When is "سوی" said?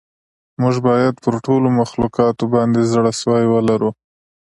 3.21-3.43